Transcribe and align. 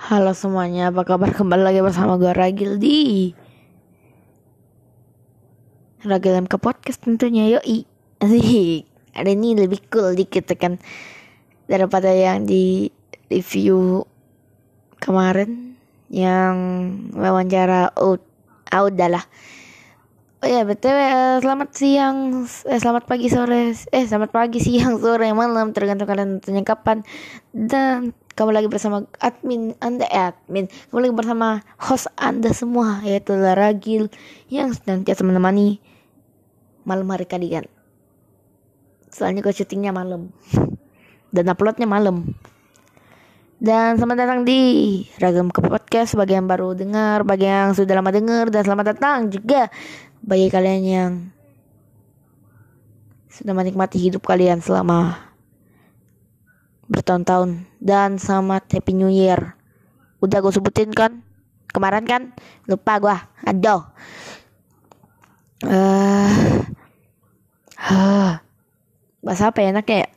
Halo 0.00 0.32
semuanya, 0.32 0.88
apa 0.88 1.04
kabar? 1.04 1.28
Kembali 1.28 1.60
lagi 1.60 1.84
bersama 1.84 2.16
gue 2.16 2.32
Ragil 2.32 2.80
di 2.80 3.36
Ragil 6.00 6.40
MK 6.40 6.56
Podcast 6.56 7.04
tentunya, 7.04 7.52
yoi. 7.52 7.84
Asik, 8.16 8.88
hari 9.12 9.30
ini 9.36 9.60
lebih 9.60 9.84
cool 9.92 10.16
dikit 10.16 10.48
kan? 10.56 10.80
Daripada 11.68 12.08
yang 12.16 12.48
di 12.48 12.88
review 13.28 14.08
kemarin 14.96 15.76
Yang 16.08 16.56
wawancara 17.12 17.92
out, 17.92 18.24
out 18.72 18.92
dah 18.96 19.20
lah 19.20 19.24
Oh 20.40 20.48
ya, 20.48 20.64
btw 20.64 20.96
eh, 20.96 21.36
selamat 21.44 21.68
siang, 21.76 22.48
eh, 22.48 22.80
selamat 22.80 23.04
pagi 23.04 23.28
sore, 23.28 23.76
eh 23.76 24.04
selamat 24.08 24.32
pagi 24.32 24.56
siang 24.64 24.96
sore 24.96 25.28
malam 25.36 25.76
tergantung 25.76 26.08
kalian 26.08 26.40
nontonnya 26.40 26.64
kapan 26.64 27.04
dan 27.52 28.16
kamu 28.34 28.50
lagi 28.54 28.68
bersama 28.70 29.04
admin 29.18 29.74
anda 29.82 30.06
eh, 30.08 30.32
admin 30.32 30.70
kamu 30.88 31.10
lagi 31.10 31.14
bersama 31.14 31.48
host 31.76 32.08
anda 32.16 32.50
semua 32.54 33.02
yaitu 33.02 33.34
Laragil 33.36 34.08
yang 34.48 34.72
senantiasa 34.72 35.26
menemani 35.26 35.82
malam 36.84 37.06
hari 37.12 37.28
kalian. 37.28 37.68
Soalnya 39.10 39.42
gue 39.42 39.54
syutingnya 39.54 39.92
malam 39.92 40.30
dan 41.34 41.50
uploadnya 41.50 41.86
malam. 41.86 42.34
Dan 43.60 44.00
selamat 44.00 44.16
datang 44.24 44.40
di 44.48 45.04
Ragam 45.20 45.52
ke 45.52 45.60
Podcast 45.60 46.16
bagi 46.16 46.32
yang 46.32 46.48
baru 46.48 46.72
dengar, 46.72 47.28
bagi 47.28 47.44
yang 47.44 47.76
sudah 47.76 47.92
lama 47.92 48.08
dengar 48.08 48.48
dan 48.48 48.64
selamat 48.64 48.96
datang 48.96 49.28
juga 49.28 49.68
bagi 50.24 50.48
kalian 50.48 50.80
yang 50.80 51.12
sudah 53.28 53.52
menikmati 53.52 54.00
hidup 54.00 54.24
kalian 54.24 54.64
selama 54.64 55.29
bertahun-tahun 56.90 57.70
dan 57.78 58.18
selamat 58.18 58.66
Happy 58.74 58.98
New 58.98 59.08
Year. 59.08 59.54
Udah 60.18 60.42
gue 60.42 60.50
sebutin 60.50 60.90
kan 60.90 61.22
kemarin 61.70 62.02
kan 62.02 62.22
lupa 62.66 62.98
gue. 62.98 63.16
Aduh. 63.46 63.86
Uh, 65.62 66.66
uh, 67.78 68.42
bahasa 69.22 69.54
apa 69.54 69.62
ya 69.62 69.70
enaknya 69.70 70.04
ya? 70.04 70.10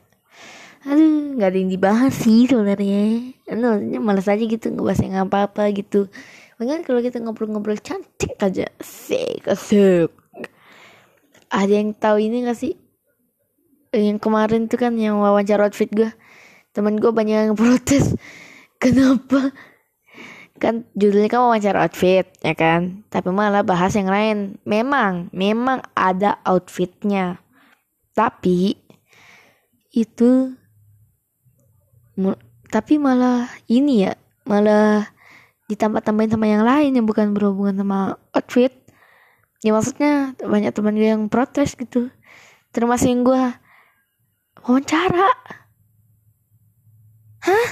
Aduh, 0.84 1.38
nggak 1.38 1.48
ada 1.48 1.58
yang 1.62 1.70
dibahas 1.70 2.12
sih 2.12 2.50
sebenarnya. 2.50 3.32
Aduh, 3.48 3.80
malas 4.02 4.26
aja 4.26 4.42
gitu 4.42 4.74
ngebahas 4.74 5.00
yang 5.00 5.30
apa-apa 5.30 5.70
gitu. 5.72 6.10
Mungkin 6.58 6.82
kalau 6.82 7.00
kita 7.00 7.22
ngobrol-ngobrol 7.22 7.78
cantik 7.78 8.34
aja, 8.42 8.66
sih 8.82 9.40
asik. 9.46 10.10
Ada 11.54 11.72
yang 11.72 11.94
tahu 11.94 12.18
ini 12.18 12.46
gak 12.46 12.58
sih? 12.58 12.74
Yang 13.94 14.18
kemarin 14.18 14.66
tuh 14.66 14.78
kan 14.78 14.98
yang 14.98 15.22
wawancara 15.22 15.70
outfit 15.70 15.86
gue. 15.90 16.10
Temen 16.74 16.98
gue 16.98 17.08
banyak 17.14 17.50
yang 17.50 17.56
protes. 17.56 18.18
Kenapa? 18.82 19.54
Kan 20.58 20.84
judulnya 20.98 21.30
kan 21.30 21.40
wawancara 21.46 21.86
outfit, 21.86 22.26
ya 22.42 22.52
kan? 22.52 23.06
Tapi 23.08 23.30
malah 23.30 23.62
bahas 23.62 23.94
yang 23.94 24.10
lain. 24.10 24.58
Memang, 24.66 25.30
memang 25.30 25.80
ada 25.94 26.42
outfitnya. 26.44 27.38
Tapi 28.12 28.78
itu 29.94 30.54
tapi 32.70 32.94
malah 32.98 33.50
ini 33.66 34.06
ya, 34.06 34.14
malah 34.46 35.14
ditambah-tambahin 35.66 36.32
sama 36.36 36.46
yang 36.46 36.62
lain 36.62 36.90
yang 36.92 37.06
bukan 37.08 37.32
berhubungan 37.32 37.80
sama 37.80 38.20
outfit 38.36 38.84
ya 39.64 39.72
maksudnya 39.72 40.36
banyak 40.44 40.76
teman 40.76 40.92
gue 40.92 41.08
yang 41.08 41.24
protes 41.32 41.72
gitu 41.72 42.12
termasuk 42.76 43.08
yang 43.08 43.24
gue 43.24 43.44
wawancara 44.60 45.32
hah? 47.44 47.68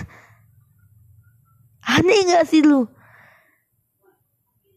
Aneh 1.82 2.20
gak 2.30 2.46
sih 2.46 2.62
lu? 2.62 2.86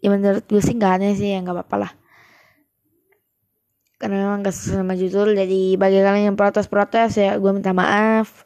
Ya 0.02 0.14
menurut 0.14 0.46
gue 0.46 0.62
sih 0.62 0.78
gak 0.78 1.02
aneh 1.02 1.14
sih 1.18 1.34
ya 1.34 1.42
gak 1.44 1.56
apa-apa 1.56 1.76
lah. 1.88 1.92
Karena 4.02 4.28
memang 4.28 4.46
gak 4.46 4.56
sesuai 4.56 4.84
sama 4.84 4.96
judul 4.98 5.34
jadi 5.34 5.62
bagi 5.80 6.00
kalian 6.02 6.34
yang 6.34 6.40
protes-protes 6.40 7.18
ya 7.20 7.38
gue 7.38 7.52
minta 7.54 7.72
maaf. 7.72 8.46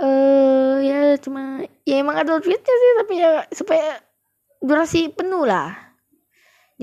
Eh 0.00 0.06
uh, 0.06 0.76
ya 0.82 1.14
cuma 1.22 1.62
ya 1.86 2.02
emang 2.02 2.16
ada 2.18 2.34
outfitnya 2.34 2.74
sih 2.74 2.92
tapi 2.98 3.14
ya 3.20 3.30
supaya 3.52 4.00
durasi 4.62 5.12
penuh 5.12 5.44
lah. 5.46 5.74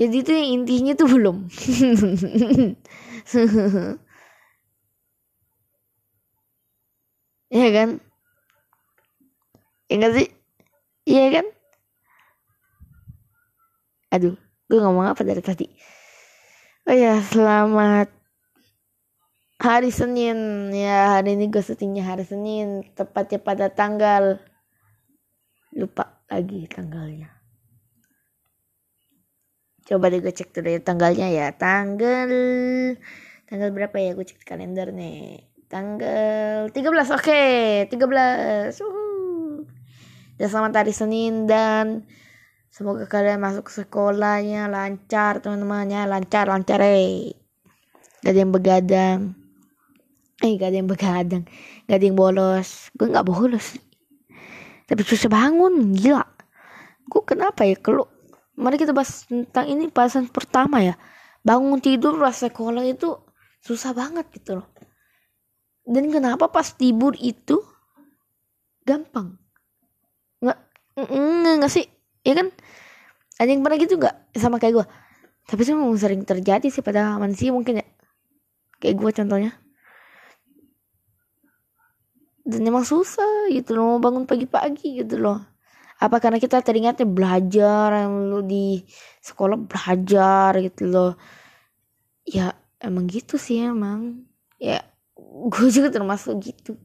Jadi 0.00 0.16
itu 0.24 0.32
yang 0.32 0.64
intinya 0.64 0.92
tuh 0.96 1.08
belum. 1.14 1.36
Ya 7.50 7.66
kan 7.74 7.98
ya 9.90 9.98
enggak 9.98 10.14
sih? 10.22 10.28
Iya 11.10 11.24
kan? 11.34 11.46
Aduh 14.14 14.38
gue 14.70 14.78
ngomong 14.78 15.10
apa 15.10 15.26
dari 15.26 15.42
tadi? 15.42 15.66
Oh 16.86 16.94
ya 16.94 17.18
selamat 17.18 18.06
hari 19.58 19.90
Senin. 19.90 20.70
Ya 20.70 21.18
hari 21.18 21.34
ini 21.34 21.50
gue 21.50 21.58
syutingnya 21.58 22.06
hari 22.06 22.22
Senin 22.22 22.86
tepatnya 22.94 23.42
pada 23.42 23.66
tanggal 23.66 24.38
lupa 25.74 26.22
lagi 26.30 26.70
tanggalnya. 26.70 27.34
Coba 29.90 30.06
deh 30.06 30.22
gue 30.22 30.30
cek 30.30 30.54
dulu 30.54 30.70
ya 30.70 30.78
tanggalnya 30.86 31.26
ya. 31.34 31.46
Tanggal 31.50 32.30
tanggal 33.50 33.68
berapa 33.74 33.98
ya 33.98 34.14
gue 34.14 34.22
cek 34.22 34.46
kalender 34.46 34.94
nih? 34.94 35.50
Tanggal 35.66 36.70
13 36.70 36.78
oke 36.78 37.10
okay. 37.18 37.90
13 37.90 38.70
Uhuh. 38.86 39.09
Ya 40.40 40.48
selamat 40.48 40.80
hari 40.80 40.96
Senin 40.96 41.44
dan 41.44 42.08
semoga 42.72 43.04
kalian 43.04 43.44
masuk 43.44 43.68
sekolahnya 43.68 44.72
lancar 44.72 45.44
teman-temannya 45.44 46.08
lancar 46.08 46.48
lancar 46.48 46.80
eh. 46.80 47.36
Gak 48.24 48.32
ada 48.32 48.40
yang 48.40 48.52
begadang. 48.52 49.18
Eh 50.40 50.56
gak 50.56 50.72
ada 50.72 50.76
yang 50.80 50.88
begadang. 50.88 51.44
Gak 51.84 51.96
ada 52.00 52.04
yang 52.08 52.16
bolos. 52.16 52.88
Gue 52.96 53.12
gak 53.12 53.28
bolos. 53.28 53.76
Tapi 54.88 55.00
susah 55.04 55.28
bangun 55.28 55.92
gila. 55.92 56.24
Gue 57.04 57.22
kenapa 57.28 57.68
ya 57.68 57.76
kalau 57.76 58.08
mari 58.56 58.80
kita 58.80 58.96
bahas 58.96 59.28
tentang 59.28 59.68
ini 59.68 59.92
bahasan 59.92 60.32
pertama 60.32 60.80
ya. 60.80 60.96
Bangun 61.44 61.84
tidur 61.84 62.16
rasa 62.16 62.48
sekolah 62.48 62.84
itu 62.88 63.12
susah 63.60 63.92
banget 63.92 64.24
gitu 64.32 64.64
loh. 64.64 64.68
Dan 65.84 66.08
kenapa 66.08 66.48
pas 66.48 66.72
tidur 66.72 67.12
itu 67.20 67.60
gampang 68.84 69.39
nggak 70.96 71.72
sih. 71.72 71.86
Ya 72.24 72.34
kan? 72.38 72.48
Ada 73.40 73.48
yang 73.52 73.62
pernah 73.64 73.78
gitu 73.78 73.94
nggak? 74.00 74.16
Sama 74.36 74.56
kayak 74.56 74.74
gue 74.82 74.86
tapi 75.50 75.66
memang 75.66 75.98
sering 75.98 76.22
terjadi 76.22 76.70
sih 76.70 76.78
pada 76.78 77.18
manusia 77.18 77.50
mungkin 77.50 77.82
ya. 77.82 77.86
Kayak 78.78 78.96
gue 79.02 79.10
contohnya. 79.18 79.52
Dan 82.46 82.62
emang 82.70 82.86
susah 82.86 83.50
gitu 83.50 83.74
loh 83.74 83.98
bangun 83.98 84.30
pagi-pagi 84.30 85.02
gitu 85.02 85.18
loh. 85.18 85.42
Apa 85.98 86.22
karena 86.22 86.38
kita 86.38 86.62
teringatnya 86.62 87.02
belajar 87.02 88.06
yang 88.06 88.30
lu 88.30 88.46
di 88.46 88.78
sekolah 89.26 89.58
belajar 89.58 90.54
gitu 90.62 90.86
loh. 90.86 91.12
Ya 92.22 92.54
emang 92.78 93.10
gitu 93.10 93.34
sih 93.34 93.66
emang. 93.66 94.22
Ya 94.62 94.86
gue 95.18 95.66
juga 95.74 95.90
termasuk 95.90 96.38
gitu 96.46 96.78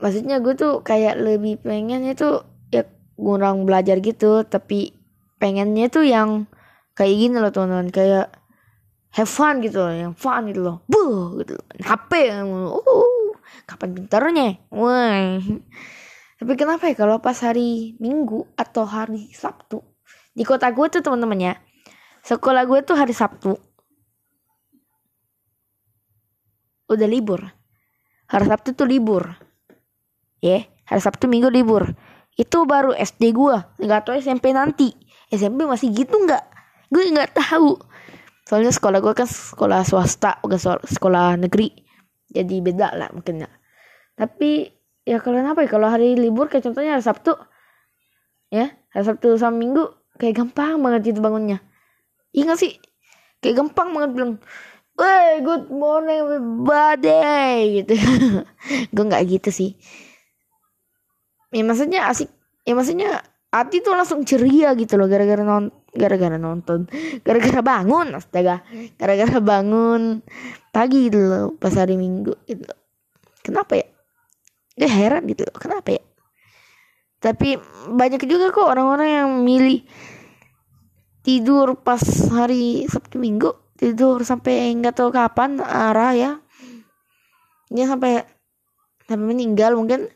maksudnya 0.00 0.40
gue 0.40 0.56
tuh 0.56 0.80
kayak 0.80 1.20
lebih 1.20 1.60
pengen 1.60 2.08
itu 2.08 2.42
ya 2.72 2.88
kurang 3.14 3.68
belajar 3.68 4.00
gitu 4.00 4.42
tapi 4.48 4.96
pengennya 5.36 5.92
tuh 5.92 6.04
yang 6.04 6.48
kayak 6.96 7.14
gini 7.16 7.36
loh 7.38 7.52
teman-teman. 7.52 7.88
Kayak 7.92 8.32
have 9.14 9.30
fun 9.30 9.60
gitu 9.60 9.80
loh 9.84 9.92
yang 9.92 10.14
fun 10.16 10.48
gitu 10.50 10.60
loh. 10.64 10.76
Buh 10.88 11.38
gitu 11.40 11.60
loh. 11.60 11.66
HP 11.80 12.32
uh 12.32 13.30
kapan 13.68 13.94
pintarnya? 13.94 14.48
Wah 14.72 15.38
tapi 16.40 16.56
kenapa 16.56 16.88
ya 16.88 16.96
kalau 16.96 17.20
pas 17.20 17.36
hari 17.44 18.00
minggu 18.00 18.48
atau 18.56 18.88
hari 18.88 19.28
sabtu 19.36 19.84
di 20.32 20.40
kota 20.40 20.72
gue 20.72 20.88
tuh 20.88 21.04
teman-teman 21.04 21.52
ya 21.52 21.54
sekolah 22.24 22.64
gue 22.64 22.80
tuh 22.80 22.96
hari 22.96 23.12
sabtu. 23.12 23.60
Udah 26.88 27.06
libur. 27.06 27.44
Hari 28.32 28.44
sabtu 28.48 28.72
tuh 28.72 28.88
libur 28.88 29.49
ya 30.44 30.64
hari 30.88 31.00
sabtu 31.00 31.28
minggu 31.30 31.48
libur. 31.48 31.88
Itu 32.34 32.64
baru 32.64 32.96
SD 32.96 33.36
gue 33.36 33.56
nggak 33.80 34.00
tahu 34.08 34.16
SMP 34.20 34.52
nanti. 34.56 34.92
SMP 35.30 35.64
masih 35.68 35.92
gitu 35.94 36.16
nggak? 36.16 36.44
Gue 36.90 37.06
nggak 37.08 37.36
tahu. 37.36 37.78
Soalnya 38.48 38.74
sekolah 38.74 38.98
gue 38.98 39.14
kan 39.14 39.28
sekolah 39.28 39.86
swasta 39.86 40.42
bukan 40.42 40.58
sekolah 40.84 41.38
negeri. 41.38 41.70
Jadi 42.30 42.62
beda 42.62 42.94
lah 42.94 43.10
mungkin 43.14 43.46
ya 43.46 43.50
tapi 44.20 44.68
ya 45.08 45.16
kalau 45.16 45.40
apa 45.40 45.64
ya? 45.64 45.68
Kalau 45.72 45.88
hari 45.88 46.12
libur 46.12 46.52
kayak 46.52 46.68
contohnya 46.68 47.00
hari 47.00 47.04
Sabtu. 47.04 47.32
Ya 48.52 48.76
hari 48.92 49.04
Sabtu 49.08 49.40
sama 49.40 49.56
Minggu 49.56 49.88
kayak 50.20 50.44
gampang 50.44 50.76
banget 50.84 51.16
itu 51.16 51.24
bangunnya. 51.24 51.64
Iya 52.36 52.52
gak 52.52 52.60
sih? 52.60 52.76
Kayak 53.40 53.64
gampang 53.64 53.96
banget 53.96 54.10
bilang 54.12 54.32
Wey, 55.00 55.40
good 55.40 55.72
morning 55.72 56.20
everybody 56.20 57.80
gitu. 57.80 57.96
Gue 58.92 59.04
nggak 59.08 59.24
gitu 59.32 59.48
sih 59.48 59.80
ya 61.50 61.62
maksudnya 61.66 62.10
asik. 62.10 62.30
Ya 62.66 62.72
maksudnya 62.78 63.22
hati 63.50 63.82
tuh 63.82 63.98
langsung 63.98 64.22
ceria 64.22 64.74
gitu 64.78 64.94
loh 64.94 65.10
gara-gara 65.10 65.42
non 65.42 65.74
gara-gara 65.90 66.38
nonton. 66.38 66.86
Gara-gara 67.26 67.60
bangun 67.60 68.14
astaga. 68.14 68.62
Gara-gara 68.94 69.38
bangun 69.42 70.22
pagi 70.70 71.10
gitu 71.10 71.18
loh 71.26 71.46
pas 71.58 71.74
hari 71.74 71.98
minggu 71.98 72.34
gitu. 72.46 72.62
Loh. 72.62 72.78
kenapa 73.42 73.74
ya? 73.74 73.86
Dia 74.78 74.90
heran 74.90 75.26
gitu 75.26 75.44
loh 75.44 75.56
kenapa 75.58 75.98
ya? 75.98 76.02
Tapi 77.20 77.60
banyak 77.92 78.24
juga 78.24 78.48
kok 78.48 78.64
orang-orang 78.64 79.08
yang 79.12 79.30
milih 79.44 79.84
tidur 81.20 81.76
pas 81.76 82.00
hari 82.32 82.88
Sabtu 82.88 83.20
Minggu 83.20 83.52
tidur 83.76 84.24
sampai 84.24 84.72
nggak 84.76 84.96
tahu 84.96 85.12
kapan 85.12 85.60
arah 85.60 86.12
ya. 86.16 86.32
Dia 87.68 87.86
sampai 87.88 88.24
sampai 89.04 89.26
meninggal 89.26 89.76
mungkin 89.76 90.08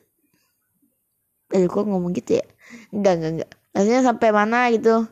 eh 1.55 1.65
kok 1.71 1.87
ngomong 1.87 2.11
gitu 2.19 2.43
ya? 2.43 2.45
Enggak 2.91 3.13
enggak 3.23 3.33
enggak. 3.39 3.51
Maksudnya 3.75 4.03
sampai 4.03 4.29
mana 4.35 4.59
gitu? 4.75 5.07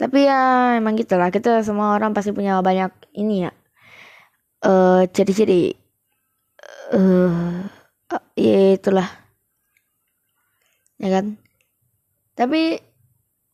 Tapi 0.00 0.18
ya 0.26 0.40
emang 0.80 0.96
gitu 0.96 1.14
lah. 1.20 1.28
Kita 1.28 1.60
semua 1.62 1.94
orang 1.94 2.16
pasti 2.16 2.32
punya 2.32 2.58
banyak 2.64 2.90
ini 3.14 3.46
ya. 3.46 3.52
Uh, 4.64 5.04
ciri-ciri. 5.12 5.76
Eh 6.92 6.98
uh, 6.98 8.22
ya 8.36 8.76
itulah. 8.76 9.08
Ya 10.98 11.08
kan? 11.20 11.26
Tapi 12.34 12.80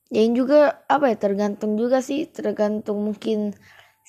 ya 0.09 0.23
juga 0.33 0.81
apa 0.89 1.11
ya 1.13 1.17
tergantung 1.19 1.77
juga 1.77 2.01
sih. 2.01 2.31
Tergantung 2.31 3.03
mungkin 3.03 3.53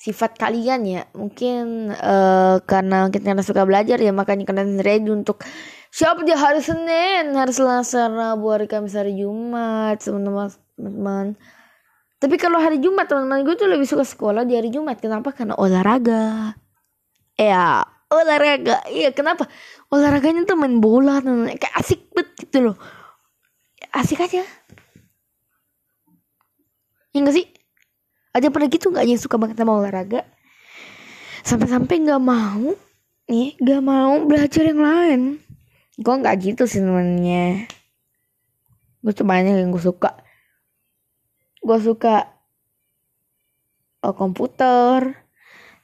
sifat 0.00 0.40
kalian 0.40 0.82
ya. 0.88 1.02
Mungkin 1.12 1.92
uh, 1.92 2.56
karena 2.64 3.12
kita 3.12 3.36
suka 3.44 3.68
belajar 3.68 4.00
ya 4.00 4.16
makanya 4.16 4.48
kalian 4.48 4.80
ready 4.80 5.12
untuk 5.12 5.44
siapa 5.90 6.22
dia 6.24 6.38
hari 6.38 6.62
Senin? 6.64 7.34
Hari 7.36 7.52
Selasa 7.52 8.08
Rabu 8.08 8.50
hari 8.50 8.66
Kamis 8.70 8.96
hari 8.96 9.14
Jumat 9.18 10.00
teman-teman 10.00 11.36
tapi 12.20 12.36
kalau 12.36 12.60
hari 12.60 12.76
Jumat 12.84 13.08
teman-teman 13.08 13.40
gue 13.48 13.56
tuh 13.56 13.64
lebih 13.64 13.88
suka 13.88 14.04
sekolah 14.04 14.44
di 14.44 14.52
hari 14.52 14.68
Jumat. 14.68 15.00
Kenapa? 15.00 15.32
Karena 15.32 15.56
olahraga. 15.56 16.52
Ya 17.32 17.80
olahraga. 18.12 18.84
Iya 18.92 19.16
kenapa? 19.16 19.48
Olahraganya 19.88 20.44
tuh 20.44 20.60
main 20.60 20.84
bola 20.84 21.24
kayak 21.24 21.74
asik 21.80 22.12
banget 22.12 22.28
gitu 22.44 22.58
loh. 22.60 22.76
Asik 23.96 24.20
aja. 24.20 24.44
Ya 27.10 27.18
gak 27.24 27.34
sih? 27.34 27.48
Ada 28.36 28.52
pernah 28.52 28.68
gitu 28.70 28.92
nggak 28.92 29.02
yang 29.08 29.18
suka 29.18 29.40
banget 29.40 29.56
sama 29.56 29.80
olahraga? 29.80 30.22
Sampai-sampai 31.40 32.04
nggak 32.04 32.20
mau 32.20 32.76
nih 33.32 33.56
nggak 33.56 33.82
mau 33.82 34.28
belajar 34.28 34.68
yang 34.68 34.82
lain 34.84 35.20
gue 36.00 36.14
nggak 36.16 36.36
gitu 36.40 36.64
sih 36.64 36.80
sebenarnya. 36.80 37.68
Gue 39.04 39.12
tuh 39.12 39.28
banyak 39.28 39.60
yang 39.60 39.68
gue 39.68 39.84
suka. 39.84 40.16
Gue 41.60 41.78
suka 41.80 42.24
oh, 44.00 44.16
komputer 44.16 45.20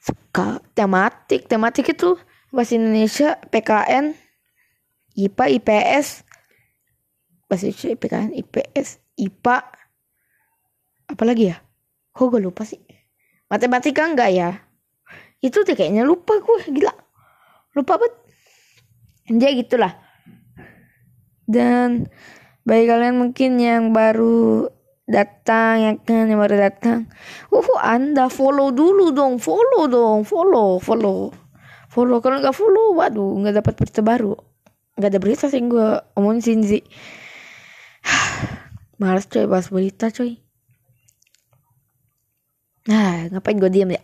suka 0.01 0.57
tematik. 0.73 1.45
Tematik 1.45 1.93
itu 1.93 2.17
bahasa 2.49 2.73
Indonesia 2.73 3.37
PKN 3.53 4.17
IPA 5.17 5.45
IPS 5.61 6.25
bahasa 7.45 7.69
Indonesia 7.69 7.97
PKN 7.97 8.31
IPS 8.41 8.87
IPA 9.21 9.57
apalagi 11.13 11.53
ya? 11.53 11.57
Kok 12.17 12.33
gue 12.33 12.41
lupa 12.41 12.65
sih? 12.65 12.81
Matematika 13.53 14.09
enggak 14.09 14.33
ya? 14.33 14.49
Itu 15.37 15.61
deh 15.61 15.77
kayaknya 15.77 16.01
lupa 16.01 16.41
gue 16.41 16.57
gila. 16.73 16.93
Lupa 17.77 18.01
banget. 18.01 18.17
Jadi 19.29 19.61
gitulah 19.61 20.06
dan 21.47 22.11
bagi 22.67 22.85
kalian 22.85 23.15
mungkin 23.15 23.57
yang 23.57 23.95
baru 23.95 24.67
datang 25.07 25.73
ya 25.87 25.91
kan 26.03 26.27
yang 26.27 26.43
baru 26.43 26.59
datang 26.59 27.07
uh 27.55 27.79
anda 27.79 28.27
follow 28.27 28.75
dulu 28.75 29.15
dong 29.15 29.39
follow 29.39 29.87
dong 29.87 30.27
follow 30.27 30.83
follow 30.83 31.31
follow 31.87 32.19
kalau 32.19 32.43
nggak 32.43 32.51
follow 32.51 32.91
waduh 32.91 33.39
nggak 33.39 33.63
dapat 33.63 33.73
berita 33.79 34.03
baru 34.03 34.35
nggak 34.99 35.09
ada 35.15 35.19
berita 35.23 35.45
sih 35.47 35.63
gue 35.63 35.89
omongin 36.19 36.59
sih 36.67 36.83
Males 38.99 39.31
coy 39.31 39.47
bahas 39.47 39.71
berita 39.71 40.11
coy 40.11 40.43
Nah, 42.87 43.27
ngapain 43.27 43.59
gue 43.59 43.67
diam 43.67 43.91
ya? 43.91 43.99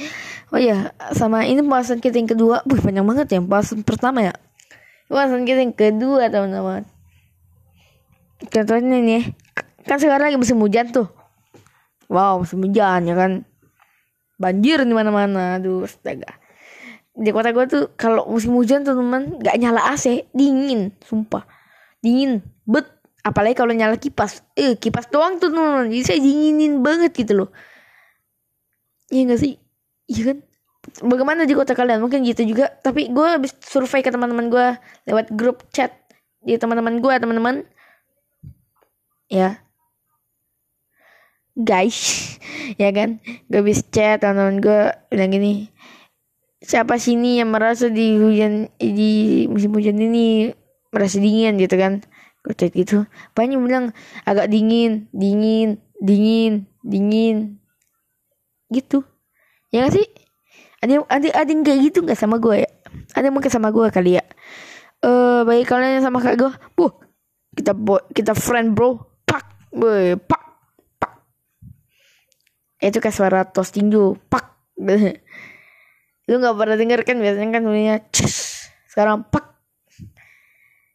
oh 0.54 0.60
ya, 0.62 0.94
sama 1.10 1.42
ini 1.42 1.58
pembahasan 1.58 1.98
kita 1.98 2.22
yang 2.22 2.30
kedua. 2.30 2.62
Wih, 2.70 2.78
panjang 2.78 3.02
banget 3.02 3.26
ya 3.34 3.42
pembahasan 3.42 3.82
pertama 3.82 4.30
ya. 4.30 4.34
Pembahasan 5.08 5.48
kita 5.48 5.60
yang 5.64 5.74
kedua, 5.74 6.28
teman-teman. 6.28 6.84
Contohnya 8.52 8.98
nih, 9.00 9.24
kan 9.88 9.98
sekarang 9.98 10.30
lagi 10.30 10.38
musim 10.38 10.60
hujan 10.60 10.92
tuh. 10.92 11.08
Wow, 12.12 12.44
musim 12.44 12.60
hujan 12.60 13.08
ya 13.08 13.16
kan. 13.16 13.42
Banjir 14.36 14.84
di 14.84 14.94
mana-mana. 14.94 15.56
Aduh, 15.56 15.88
astaga. 15.88 16.38
Di 17.18 17.34
kota 17.34 17.50
gue 17.50 17.64
tuh 17.66 17.84
kalau 17.98 18.28
musim 18.30 18.54
hujan 18.54 18.86
tuh 18.86 18.94
teman 18.94 19.42
gak 19.42 19.58
nyala 19.58 19.90
AC, 19.90 20.30
dingin, 20.30 20.94
sumpah. 21.02 21.42
Dingin, 22.04 22.44
bet. 22.68 22.86
Apalagi 23.26 23.58
kalau 23.58 23.74
nyala 23.74 23.98
kipas. 23.98 24.46
Eh, 24.54 24.78
kipas 24.78 25.10
doang 25.10 25.42
tuh 25.42 25.50
teman. 25.50 25.90
Jadi 25.90 26.04
saya 26.06 26.20
dinginin 26.22 26.80
banget 26.80 27.12
gitu 27.12 27.44
loh 27.44 27.50
Iya 29.08 29.32
gak 29.32 29.40
sih? 29.40 29.54
Iya 30.08 30.22
kan? 30.32 30.38
Bagaimana 30.98 31.46
di 31.46 31.54
kota 31.54 31.74
kalian? 31.74 32.02
Mungkin 32.02 32.26
gitu 32.26 32.42
juga. 32.42 32.70
Tapi 32.82 33.10
gue 33.10 33.26
habis 33.26 33.54
survei 33.62 34.02
ke 34.02 34.10
teman-teman 34.10 34.50
gue 34.50 34.66
lewat 35.06 35.30
grup 35.34 35.66
chat 35.70 35.94
di 36.42 36.58
teman-teman 36.58 36.98
gue, 36.98 37.14
teman-teman. 37.18 37.62
Ya. 39.30 39.62
Guys, 41.58 42.38
ya 42.82 42.90
kan? 42.90 43.22
Gue 43.46 43.58
habis 43.62 43.86
chat 43.90 44.22
teman-teman 44.22 44.58
gue 44.58 44.80
bilang 45.14 45.30
gini. 45.30 45.70
Siapa 46.58 46.98
sini 46.98 47.38
yang 47.38 47.54
merasa 47.54 47.86
di 47.86 48.18
hujan 48.18 48.66
di 48.82 49.46
musim 49.46 49.70
hujan 49.70 49.94
ini 50.02 50.50
merasa 50.90 51.22
dingin 51.22 51.54
gitu 51.62 51.78
kan? 51.78 52.02
Gue 52.42 52.54
chat 52.58 52.74
gitu. 52.74 53.06
Banyak 53.38 53.58
bilang 53.62 53.94
agak 54.26 54.50
dingin, 54.50 55.06
dingin, 55.14 55.78
dingin, 56.02 56.66
dingin, 56.82 57.58
gitu 58.68 59.04
ya 59.72 59.88
gak 59.88 59.96
sih 59.96 60.06
ada 60.78 61.02
ada 61.10 61.28
ada 61.34 61.50
yang 61.50 61.66
kayak 61.66 61.80
gitu 61.90 61.98
nggak 62.06 62.18
sama 62.18 62.38
gue 62.38 62.62
ya? 62.62 62.70
Ada 63.18 63.30
yang 63.30 63.34
mungkin 63.34 63.50
sama 63.50 63.74
gue 63.74 63.86
kali 63.90 64.14
ya? 64.18 64.24
Eh 65.02 65.06
uh, 65.06 65.40
bagi 65.42 65.66
kalian 65.66 65.98
yang 65.98 66.06
sama 66.06 66.22
kayak 66.22 66.38
gue 66.38 66.52
bu 66.78 66.86
kita 67.58 67.74
bo 67.74 67.98
kita 68.14 68.32
friend 68.38 68.78
bro. 68.78 69.02
Pak 69.26 69.74
boy 69.74 70.14
pak 70.14 70.42
pak. 71.02 71.12
Itu 72.78 73.02
kayak 73.02 73.16
suara 73.16 73.42
tos 73.42 73.74
tinju 73.74 74.14
pak. 74.30 74.54
Lu 76.30 76.38
nggak 76.38 76.54
pernah 76.54 76.76
denger 76.78 77.00
kan 77.02 77.16
biasanya 77.18 77.58
kan 77.58 77.62
bunyinya 77.66 77.96
sekarang 78.86 79.26
pak. 79.26 79.58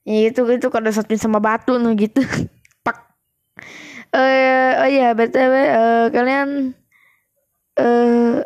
Ya 0.08 0.32
itu 0.32 0.44
itu 0.48 0.68
kalau 0.72 0.92
satu 0.92 1.12
sama 1.20 1.44
batu 1.44 1.76
nih 1.76 1.92
gitu. 2.08 2.24
Pak. 2.88 2.98
Eh 4.16 4.20
uh, 4.20 4.72
oh 4.84 4.90
iya 4.92 5.12
btw 5.12 5.54
uh, 5.76 6.06
kalian 6.12 6.76
uh, 7.80 8.44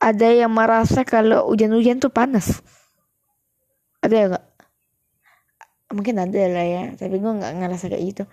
ada 0.00 0.28
yang 0.32 0.50
merasa 0.50 1.04
kalau 1.04 1.46
hujan-hujan 1.52 2.00
tuh 2.00 2.10
panas. 2.10 2.64
Ada 4.00 4.16
ya 4.16 4.26
gak? 4.32 4.50
mungkin 5.90 6.22
ada 6.22 6.38
lah 6.46 6.66
ya 6.66 6.84
tapi 6.94 7.18
gue 7.18 7.32
nggak 7.34 7.52
ngerasa 7.58 7.90
kayak 7.90 8.04
gitu. 8.14 8.24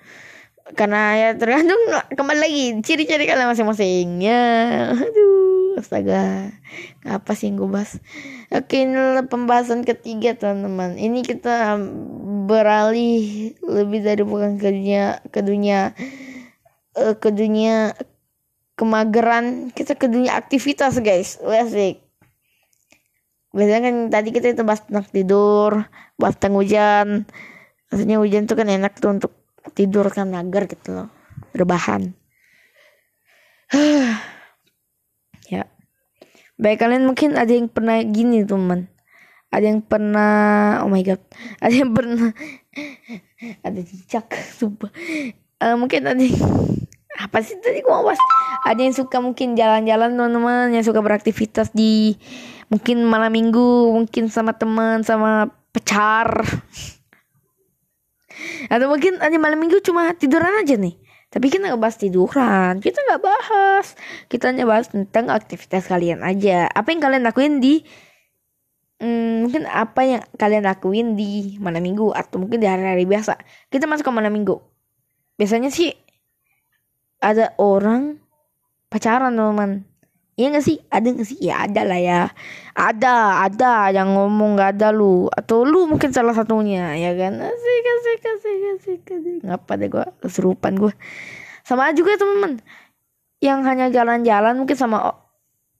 Karena 0.75 1.15
ya 1.15 1.29
tergantung 1.39 1.79
kembali 2.13 2.39
lagi 2.39 2.65
ciri-ciri 2.83 3.25
kalian 3.25 3.49
masing-masing. 3.49 4.21
Ya 4.21 4.45
aduh 4.93 5.81
astaga. 5.81 6.53
Apa 7.05 7.33
sih 7.33 7.49
yang 7.49 7.61
gue 7.61 7.69
bahas? 7.69 7.97
Oke 8.53 8.85
ini 8.85 9.25
pembahasan 9.25 9.81
ketiga 9.87 10.37
teman-teman. 10.37 11.01
Ini 11.01 11.19
kita 11.25 11.81
beralih 12.45 13.57
lebih 13.65 13.99
dari 14.05 14.23
bukan 14.23 14.61
ke 14.61 14.69
dunia 14.69 15.19
ke 15.33 15.39
dunia 15.41 15.97
uh, 16.97 17.15
ke 17.17 17.29
dunia 17.33 17.97
kemageran 18.77 19.73
kita 19.73 19.97
ke 19.97 20.05
dunia 20.05 20.37
aktivitas 20.37 21.01
guys. 21.01 21.41
Asik. 21.41 22.05
Biasanya 23.51 23.81
kan 23.89 23.95
tadi 24.13 24.29
kita 24.29 24.53
itu 24.53 24.61
bahas 24.61 24.85
tentang 24.85 25.09
tidur 25.09 25.89
bahas 26.17 26.35
tentang 26.37 26.61
hujan. 26.61 27.07
Maksudnya 27.89 28.17
hujan 28.19 28.45
tuh 28.49 28.57
kan 28.59 28.67
enak 28.67 28.93
tuh 28.99 29.09
untuk 29.13 29.33
tidur 29.73 30.09
kan 30.13 30.29
mager 30.29 30.67
gitu 30.67 30.93
loh. 30.93 31.09
Rebahan. 31.53 32.13
Ya. 35.47 35.63
Baik 36.59 36.83
kalian 36.83 37.07
mungkin 37.07 37.39
ada 37.39 37.47
yang 37.47 37.71
pernah 37.71 38.03
gini 38.03 38.43
teman. 38.43 38.91
Ada 39.47 39.71
yang 39.71 39.79
pernah 39.79 40.35
oh 40.83 40.91
my 40.91 40.99
god. 41.07 41.23
Ada 41.63 41.87
yang 41.87 41.95
pernah 41.95 42.35
ada 43.65 43.79
cicak 43.79 44.27
sumpah. 44.59 44.91
Uh, 45.63 45.79
mungkin 45.79 46.03
ada 46.03 46.19
yang 46.19 46.35
apa 47.17 47.41
sih 47.41 47.57
tadi 47.57 47.81
gua 47.81 48.05
bahas? 48.05 48.21
Ada 48.63 48.79
yang 48.85 48.95
suka 48.95 49.17
mungkin 49.17 49.57
jalan-jalan 49.57 50.13
teman-teman. 50.13 50.69
Yang 50.69 50.93
suka 50.93 51.01
beraktivitas 51.01 51.73
di 51.73 52.13
mungkin 52.69 53.01
malam 53.09 53.33
minggu 53.33 53.95
mungkin 53.97 54.29
sama 54.29 54.53
teman 54.53 55.01
sama 55.01 55.49
pacar. 55.73 56.45
Atau 58.69 58.85
mungkin 58.93 59.17
ada 59.17 59.33
malam 59.41 59.57
minggu 59.57 59.81
cuma 59.81 60.13
tiduran 60.13 60.61
aja 60.61 60.77
nih. 60.77 60.93
Tapi 61.27 61.51
kita 61.51 61.73
nggak 61.73 61.81
bahas 61.81 61.97
tiduran. 61.97 62.79
Kita 62.79 63.01
nggak 63.01 63.21
bahas. 63.25 63.97
Kita 64.29 64.53
hanya 64.53 64.69
bahas 64.69 64.93
tentang 64.93 65.33
aktivitas 65.33 65.89
kalian 65.89 66.21
aja. 66.23 66.69
Apa 66.71 66.93
yang 66.93 67.01
kalian 67.01 67.23
lakuin 67.25 67.59
di 67.59 67.83
hmm, 69.01 69.47
mungkin 69.47 69.65
apa 69.67 70.01
yang 70.05 70.21
kalian 70.37 70.63
lakuin 70.63 71.07
di 71.17 71.57
malam 71.57 71.81
minggu 71.81 72.13
atau 72.13 72.39
mungkin 72.39 72.61
di 72.61 72.67
hari-hari 72.69 73.03
biasa. 73.09 73.41
Kita 73.73 73.89
masuk 73.89 74.07
ke 74.07 74.13
malam 74.13 74.31
minggu. 74.31 74.61
Biasanya 75.37 75.69
sih 75.69 75.93
ada 77.21 77.53
orang 77.57 78.21
pacaran 78.87 79.33
teman 79.35 79.87
Iya 80.37 80.53
gak 80.53 80.65
sih? 80.69 80.77
Ada 80.93 81.17
gak 81.17 81.27
sih? 81.33 81.39
Ya 81.49 81.65
ada 81.65 81.81
lah 81.81 81.97
ya. 81.97 82.29
Ada, 82.77 83.41
ada 83.49 83.89
yang 83.89 84.13
ngomong 84.13 84.53
gak 84.53 84.77
ada 84.77 84.93
lu. 84.93 85.25
Atau 85.33 85.65
lu 85.65 85.89
mungkin 85.89 86.13
salah 86.13 86.37
satunya, 86.37 86.93
ya 86.93 87.17
kan? 87.17 87.41
Asik, 87.41 87.85
asik, 87.89 88.21
asik, 88.21 88.59
asik, 88.77 89.01
asik. 89.17 89.39
Ngapa 89.41 89.81
deh 89.81 89.89
gue 89.89 90.05
keserupan 90.21 90.77
gue. 90.77 90.93
Sama 91.65 91.89
juga 91.97 92.21
teman-teman. 92.21 92.61
Yang 93.41 93.59
hanya 93.65 93.85
jalan-jalan 93.89 94.61
mungkin 94.61 94.77
sama 94.77 95.17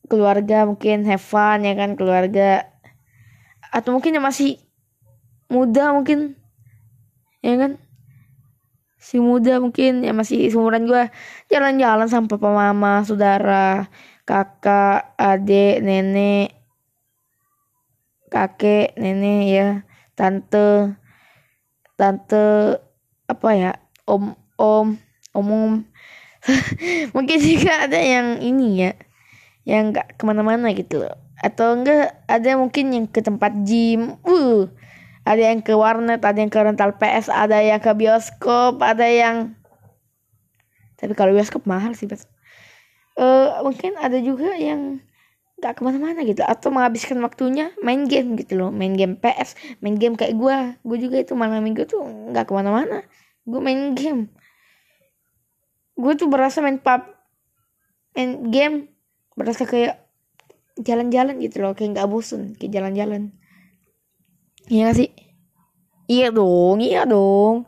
keluarga, 0.10 0.65
mungkin 0.65 1.06
have 1.06 1.22
fun 1.22 1.62
ya 1.62 1.77
kan 1.77 1.94
keluarga. 1.94 2.65
Atau 3.70 3.94
mungkin 3.94 4.17
yang 4.17 4.25
masih 4.25 4.58
muda 5.53 5.94
mungkin. 5.94 6.34
Ya 7.46 7.62
kan? 7.62 7.72
Si 8.98 9.22
muda 9.22 9.62
mungkin 9.62 10.01
yang 10.01 10.18
masih 10.18 10.50
seumuran 10.50 10.89
gue 10.89 11.08
jalan-jalan 11.54 12.10
sama 12.10 12.25
papa 12.25 12.50
mama, 12.50 13.06
saudara 13.06 13.86
kakak, 14.27 15.16
adik, 15.16 15.80
nenek, 15.80 16.51
kakek, 18.27 18.92
nenek 19.00 19.42
ya, 19.48 19.70
tante, 20.20 20.98
tante 21.96 22.46
apa 23.32 23.50
ya, 23.56 23.72
om, 24.04 24.36
om, 24.60 25.00
om, 25.32 25.88
mungkin 27.16 27.39
juga 27.39 27.88
ada 27.88 28.00
yang 28.04 28.44
ini 28.44 28.84
ya, 28.84 28.92
yang 29.63 29.96
nggak 29.96 30.20
ke 30.20 30.24
mana-mana 30.27 30.75
gitu 30.75 31.08
loh. 31.08 31.16
Atau 31.39 31.80
enggak 31.80 32.20
ada 32.27 32.51
mungkin 32.60 32.86
yang 32.92 33.06
ke 33.08 33.24
tempat 33.24 33.54
gym, 33.63 34.20
uh, 34.27 34.68
ada 35.28 35.44
yang 35.52 35.60
ke 35.60 35.76
warnet, 35.76 36.24
ada 36.24 36.40
yang 36.40 36.48
ke 36.48 36.60
rental 36.64 36.96
PS, 36.96 37.28
ada 37.28 37.60
yang 37.60 37.84
ke 37.84 37.92
bioskop, 37.92 38.80
ada 38.80 39.04
yang 39.04 39.60
tapi 40.98 41.14
kalau 41.14 41.36
bioskop 41.36 41.68
mahal 41.70 41.94
sih 41.94 42.10
uh, 42.10 43.62
mungkin 43.62 43.94
ada 44.02 44.18
juga 44.18 44.58
yang 44.58 44.98
gak 45.62 45.78
ke 45.78 45.82
mana-mana 45.86 46.26
gitu 46.26 46.42
atau 46.42 46.74
menghabiskan 46.74 47.22
waktunya 47.22 47.70
main 47.82 48.10
game 48.10 48.34
gitu 48.38 48.58
loh 48.58 48.70
main 48.74 48.98
game 48.98 49.18
PS 49.18 49.58
main 49.82 49.98
game 49.98 50.14
kayak 50.18 50.38
gue 50.38 50.58
gue 50.82 50.98
juga 51.02 51.18
itu 51.22 51.34
malam 51.34 51.62
minggu 51.66 51.86
tuh 51.90 52.02
nggak 52.02 52.46
ke 52.50 52.54
mana-mana 52.54 53.06
gue 53.48 53.62
main 53.64 53.96
game. 53.96 54.28
Gue 55.98 56.14
tuh 56.20 56.28
berasa 56.28 56.60
main 56.60 56.78
pub 56.78 57.02
main 58.14 58.52
game 58.52 58.92
berasa 59.40 59.64
kayak 59.64 60.04
jalan-jalan 60.78 61.38
gitu 61.42 61.64
loh 61.64 61.74
kayak 61.74 61.98
nggak 61.98 62.10
bosan 62.10 62.54
kayak 62.58 62.74
jalan-jalan 62.76 63.37
iya 64.68 64.92
gak 64.92 64.98
sih? 65.00 65.10
Iya 66.08 66.32
dong 66.32 66.80
iya 66.80 67.04
dong. 67.04 67.68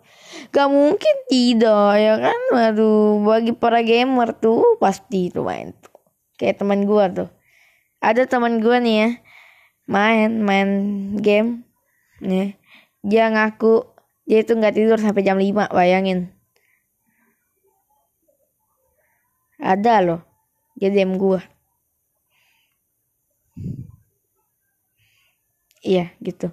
Gak 0.56 0.70
mungkin 0.72 1.16
tidak 1.28 1.92
ya 2.00 2.16
kan? 2.20 2.40
Waduh 2.56 3.20
bagi 3.28 3.52
para 3.52 3.84
gamer 3.84 4.32
tuh 4.40 4.80
pasti 4.80 5.28
tuh 5.28 5.44
main 5.44 5.76
tuh. 5.76 5.96
Kayak 6.40 6.64
teman 6.64 6.88
gue 6.88 7.06
tuh. 7.16 7.30
Ada 8.00 8.24
teman 8.32 8.64
gue 8.64 8.80
nih 8.80 8.96
ya 8.96 9.10
Main 9.92 10.40
main 10.40 10.70
game 11.20 11.68
nih. 12.24 12.56
Dia 13.04 13.28
ngaku 13.32 13.84
Dia 14.24 14.46
itu 14.46 14.56
gak 14.56 14.76
tidur 14.76 15.00
sampai 15.02 15.24
jam 15.26 15.36
5 15.40 15.68
bayangin. 15.72 16.32
Ada 19.60 20.00
loh 20.00 20.22
Dia 20.80 20.88
DM 20.92 21.20
gue 21.20 21.40
Iya 25.84 26.12
gitu 26.24 26.52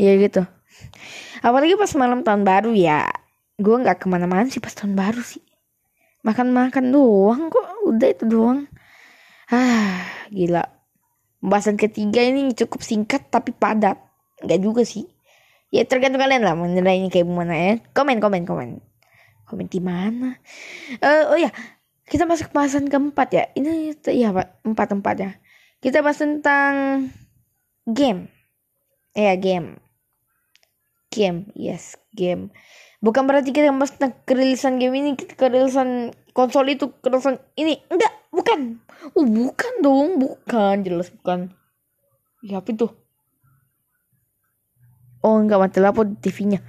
Iya 0.00 0.12
gitu. 0.16 0.42
Apalagi 1.44 1.76
pas 1.76 1.92
malam 2.00 2.24
tahun 2.24 2.40
baru 2.48 2.72
ya. 2.72 3.04
Gue 3.60 3.76
nggak 3.76 4.00
ke 4.00 4.06
mana-mana 4.08 4.48
sih 4.48 4.56
pas 4.56 4.72
tahun 4.72 4.96
baru 4.96 5.20
sih. 5.20 5.44
Makan-makan 6.24 6.88
doang 6.88 7.52
kok. 7.52 7.68
Udah 7.84 8.08
itu 8.08 8.24
doang. 8.24 8.64
Ah 9.52 10.08
gila. 10.32 10.64
Pembahasan 11.44 11.76
ketiga 11.76 12.24
ini 12.24 12.56
cukup 12.56 12.80
singkat 12.80 13.28
tapi 13.28 13.52
padat. 13.52 14.00
Nggak 14.40 14.60
juga 14.64 14.82
sih. 14.88 15.04
Ya 15.68 15.84
tergantung 15.84 16.24
kalian 16.24 16.48
lah 16.48 16.56
menilainya 16.56 17.12
kayak 17.12 17.28
gimana 17.28 17.52
ya. 17.52 17.72
Komen 17.92 18.24
komen 18.24 18.48
komen. 18.48 18.80
Komen 19.44 19.66
di 19.68 19.84
mana? 19.84 20.40
Uh, 21.04 21.36
oh 21.36 21.36
ya 21.36 21.52
kita 22.08 22.24
masuk 22.24 22.56
pembahasan 22.56 22.88
keempat 22.88 23.28
ya. 23.36 23.44
Ini 23.52 24.00
ya 24.16 24.32
pak. 24.32 24.64
Empat 24.64 24.88
empat 24.96 25.16
ya 25.20 25.30
kita 25.84 26.00
bahas 26.00 26.24
tentang 26.24 27.04
game. 27.84 28.32
Ya 29.12 29.36
game 29.36 29.89
game 31.10 31.50
yes 31.58 31.98
game. 32.14 32.54
Bukan 33.02 33.26
berarti 33.26 33.50
kita 33.50 33.74
bahas 33.74 33.96
tentang 33.96 34.14
kerilisan 34.24 34.78
game 34.78 34.94
ini 34.94 35.10
kerilisan 35.18 36.14
konsol 36.32 36.70
itu 36.70 36.94
kerilisan 37.02 37.42
ini. 37.58 37.82
Enggak 37.90 38.12
bukan. 38.30 38.78
Oh 39.18 39.26
bukan 39.26 39.72
dong 39.82 40.08
bukan. 40.22 40.86
Jelas 40.86 41.10
bukan. 41.10 41.50
Ya 42.46 42.62
apa 42.62 42.70
itu? 42.70 42.88
Oh 45.20 45.36
enggak 45.36 45.60
mati 45.60 45.84
di 45.84 46.16
TV-nya 46.24 46.64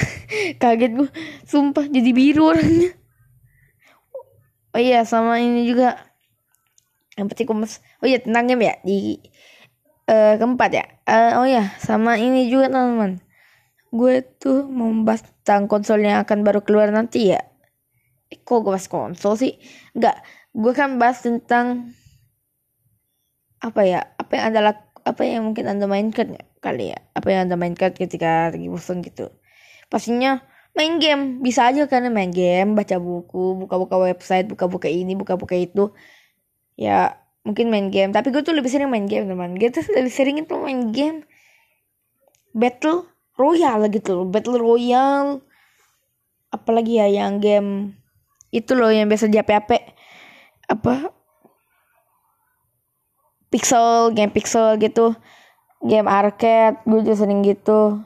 kaget 0.62 0.92
gue 0.96 1.10
sumpah 1.44 1.84
jadi 1.84 2.10
biru 2.16 2.48
orangnya. 2.48 2.96
Oh 4.72 4.80
iya 4.80 5.04
sama 5.04 5.36
ini 5.42 5.68
juga. 5.68 6.00
Yang 7.18 7.26
penting 7.36 7.60
mas 7.60 7.84
oh 8.00 8.08
iya 8.08 8.22
tentang 8.24 8.48
game 8.48 8.64
ya 8.64 8.74
di 8.80 9.20
uh, 10.08 10.40
keempat 10.40 10.70
ya. 10.72 10.84
Uh, 11.04 11.44
oh 11.44 11.46
iya 11.48 11.76
sama 11.76 12.16
ini 12.16 12.48
juga 12.48 12.72
teman-teman 12.72 13.20
gue 13.90 14.22
tuh 14.38 14.70
mau 14.70 14.86
membahas 14.86 15.26
tentang 15.26 15.66
konsol 15.66 16.06
yang 16.06 16.22
akan 16.22 16.46
baru 16.46 16.62
keluar 16.62 16.94
nanti 16.94 17.34
ya. 17.34 17.42
Eh, 18.30 18.38
kok 18.38 18.62
gue 18.62 18.70
bahas 18.70 18.86
konsol 18.86 19.34
sih? 19.34 19.58
Enggak, 19.98 20.22
gue 20.54 20.72
kan 20.74 20.96
bahas 21.02 21.18
tentang 21.26 21.90
apa 23.58 23.82
ya? 23.82 24.00
Apa 24.14 24.32
yang 24.38 24.46
adalah 24.54 24.74
apa 25.02 25.22
yang 25.26 25.42
mungkin 25.50 25.66
anda 25.66 25.90
mainkan 25.90 26.38
ya, 26.38 26.42
kali 26.62 26.94
ya? 26.94 26.98
Apa 27.18 27.34
yang 27.34 27.50
anda 27.50 27.58
mainkan 27.58 27.90
ketika 27.90 28.54
lagi 28.54 28.70
bosan 28.70 29.02
gitu? 29.02 29.34
Pastinya 29.90 30.38
main 30.78 31.02
game 31.02 31.42
bisa 31.42 31.66
aja 31.66 31.90
karena 31.90 32.14
main 32.14 32.30
game, 32.30 32.78
baca 32.78 32.96
buku, 33.02 33.58
buka-buka 33.66 33.98
website, 33.98 34.46
buka-buka 34.46 34.86
ini, 34.86 35.18
buka-buka 35.18 35.58
itu. 35.58 35.90
Ya 36.78 37.18
mungkin 37.42 37.74
main 37.74 37.90
game, 37.90 38.14
tapi 38.14 38.30
gue 38.30 38.46
tuh 38.46 38.54
lebih 38.54 38.70
sering 38.70 38.86
main 38.86 39.10
game 39.10 39.26
teman. 39.26 39.58
Gue 39.58 39.74
tuh 39.74 39.82
lebih 39.90 40.14
sering 40.14 40.38
itu 40.38 40.54
main 40.54 40.94
game 40.94 41.26
battle 42.54 43.10
royal 43.36 43.86
gitu 43.90 44.10
loh 44.16 44.26
battle 44.26 44.58
royale. 44.58 45.42
Apalagi 46.50 46.98
ya 46.98 47.06
yang 47.06 47.38
game 47.38 47.94
itu 48.50 48.74
loh 48.74 48.90
yang 48.90 49.06
biasa 49.06 49.30
di 49.30 49.38
HP 49.38 49.78
apa? 50.66 51.14
Pixel 53.50 54.14
game 54.14 54.30
pixel 54.30 54.78
gitu. 54.78 55.14
Game 55.82 56.10
arcade 56.10 56.82
gue 56.86 57.00
juga 57.06 57.16
sering 57.18 57.42
gitu. 57.46 58.02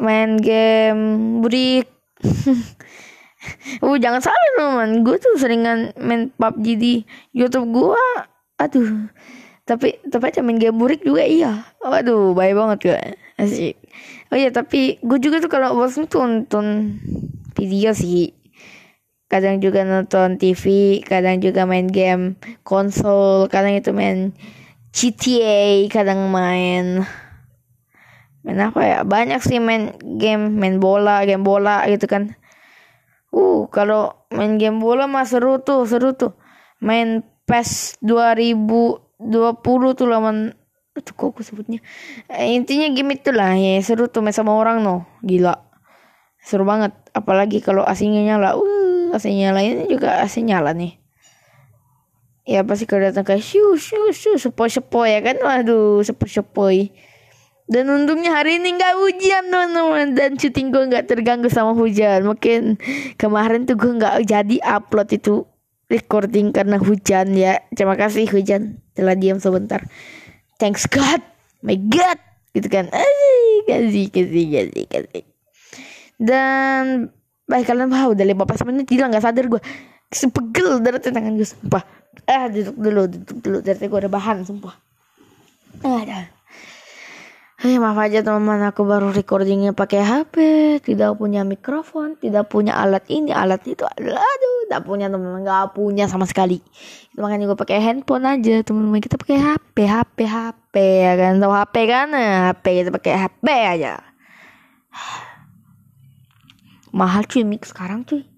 Main 0.00 0.40
game 0.40 1.38
brick 1.40 1.86
uh 3.84 3.96
jangan 4.00 4.20
salah 4.24 4.50
teman 4.56 5.04
gue 5.04 5.16
tuh 5.20 5.36
seringan 5.36 5.92
main 6.00 6.32
PUBG 6.34 6.66
di 6.80 6.94
YouTube 7.36 7.68
gue 7.72 8.04
aduh 8.56 9.08
tapi 9.64 9.96
aja 10.04 10.44
main 10.44 10.60
game 10.60 10.76
burik 10.76 11.00
juga 11.00 11.24
iya. 11.24 11.64
Waduh 11.80 12.36
baik 12.36 12.52
banget 12.52 12.78
gue 12.84 13.00
asik. 13.40 13.80
Oh 14.28 14.36
iya 14.36 14.52
tapi 14.52 15.00
gue 15.00 15.18
juga 15.20 15.40
tuh 15.40 15.48
kalau 15.48 15.72
bosan 15.72 16.04
tuh 16.04 16.20
nonton 16.20 17.00
video 17.56 17.96
sih. 17.96 18.36
Kadang 19.24 19.64
juga 19.64 19.82
nonton 19.88 20.36
TV 20.36 21.00
kadang 21.00 21.40
juga 21.40 21.64
main 21.64 21.88
game 21.88 22.36
konsol 22.60 23.48
kadang 23.48 23.72
itu 23.72 23.90
main 23.96 24.36
GTA 24.92 25.88
kadang 25.88 26.28
main 26.28 27.08
main 28.44 28.58
apa 28.60 28.80
ya? 28.84 28.98
Banyak 29.00 29.40
sih 29.40 29.64
main 29.64 29.96
game 30.20 30.60
main 30.60 30.76
bola 30.76 31.24
game 31.24 31.40
bola 31.40 31.88
gitu 31.88 32.04
kan. 32.04 32.36
Uh 33.32 33.64
kalau 33.72 34.28
main 34.28 34.60
game 34.60 34.76
bola 34.76 35.08
mah 35.08 35.24
seru 35.24 35.56
tuh 35.64 35.88
seru 35.88 36.12
tuh. 36.12 36.36
Main 36.84 37.24
PES 37.48 37.96
2000 38.04 39.03
20 39.22 39.98
tuh 39.98 40.06
lawan 40.10 40.54
itu 40.94 41.10
kok 41.10 41.34
aku 41.34 41.42
sebutnya? 41.42 41.82
Eh, 42.30 42.54
intinya 42.54 42.86
game 42.94 43.18
itu 43.18 43.34
lah 43.34 43.58
ya 43.58 43.82
seru 43.82 44.06
tuh 44.06 44.22
sama 44.30 44.54
orang 44.54 44.82
no. 44.82 45.06
Gila. 45.26 45.58
Seru 46.38 46.62
banget. 46.62 46.94
Apalagi 47.10 47.58
kalau 47.58 47.82
AC-nya 47.82 48.22
nyala. 48.22 48.54
Uh 48.54 49.10
AC-nya 49.10 49.50
nyala 49.50 49.60
ini 49.62 49.90
juga 49.90 50.22
AC 50.22 50.42
nyala 50.42 50.70
nih. 50.74 50.98
Ya 52.44 52.60
pasti 52.62 52.84
kalau 52.84 53.08
datang 53.08 53.24
kayak 53.24 53.40
shu 53.40 53.80
shu 53.80 54.12
shu 54.12 54.36
sepoi 54.36 54.70
sepoi 54.70 55.18
ya 55.18 55.20
kan? 55.24 55.40
Waduh 55.40 56.04
sepoi 56.04 56.28
sepoi 56.28 56.80
Dan 57.64 57.88
untungnya 57.88 58.36
hari 58.36 58.60
ini 58.60 58.76
nggak 58.76 58.94
hujan 59.00 59.48
teman-teman. 59.48 60.12
Dan 60.12 60.36
syuting 60.36 60.68
gue 60.68 60.84
nggak 60.94 61.08
terganggu 61.08 61.48
sama 61.48 61.72
hujan. 61.72 62.22
Mungkin 62.28 62.76
kemarin 63.16 63.64
tuh 63.64 63.74
gue 63.80 63.92
nggak 63.98 64.28
jadi 64.28 64.56
upload 64.62 65.08
itu 65.16 65.48
recording 65.94 66.50
karena 66.50 66.82
hujan 66.82 67.30
ya. 67.38 67.62
Terima 67.70 67.94
kasih 67.94 68.26
hujan. 68.26 68.82
Telah 68.98 69.14
diam 69.14 69.38
sebentar. 69.38 69.86
Thanks 70.58 70.90
God, 70.90 71.22
my 71.62 71.78
God, 71.78 72.18
gitu 72.50 72.66
kan. 72.66 72.90
Kasih, 73.66 74.10
kasih, 74.10 74.46
kasih, 74.50 74.84
kasih. 74.90 75.24
Dan 76.18 77.14
baik 77.46 77.70
kalian 77.70 77.90
wah 77.94 78.10
udah 78.10 78.26
15 78.26 78.66
menit. 78.66 78.84
Gila 78.90 79.10
nggak 79.10 79.24
sadar 79.24 79.46
gue 79.46 79.62
sepegel 80.10 80.78
dari 80.82 80.98
tangan 80.98 81.34
gue 81.34 81.46
sumpah. 81.46 81.82
Ah 82.30 82.46
duduk 82.46 82.76
dulu 82.78 83.02
duduk 83.10 83.36
dulu. 83.42 83.58
Dari 83.62 83.86
gue 83.86 83.98
ada 83.98 84.10
bahan 84.10 84.46
sumpah. 84.46 84.74
Ah, 85.82 86.30
Eh 87.64 87.80
maaf 87.80 87.96
aja 87.96 88.20
teman-teman 88.20 88.60
aku 88.68 88.84
baru 88.84 89.08
recordingnya 89.08 89.72
pakai 89.72 90.04
HP, 90.04 90.36
tidak 90.84 91.16
punya 91.16 91.48
mikrofon, 91.48 92.12
tidak 92.20 92.52
punya 92.52 92.76
alat 92.76 93.08
ini, 93.08 93.32
alat 93.32 93.64
itu, 93.64 93.80
aduh, 93.88 94.20
tidak 94.68 94.84
punya 94.84 95.08
teman-teman, 95.08 95.40
nggak 95.40 95.72
punya 95.72 96.04
sama 96.04 96.28
sekali. 96.28 96.60
Itu 97.08 97.24
makanya 97.24 97.48
gue 97.48 97.56
pakai 97.56 97.80
handphone 97.80 98.28
aja 98.28 98.60
teman-teman 98.60 99.00
kita 99.00 99.16
pakai 99.16 99.40
HP, 99.40 99.76
HP, 99.88 100.18
HP 100.28 100.74
ya 100.76 101.12
kan, 101.16 101.32
tahu 101.40 101.52
HP 101.56 101.74
kan, 101.88 102.08
HP 102.12 102.64
kita 102.84 102.90
pakai 102.92 103.12
HP 103.16 103.46
aja. 103.48 103.92
Mahal 106.92 107.24
cuy 107.24 107.48
mix 107.48 107.72
sekarang 107.72 108.04
cuy. 108.04 108.28